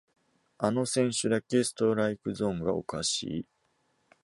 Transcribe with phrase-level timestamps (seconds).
[0.57, 3.45] あの選手だけストライクゾーンがおかしい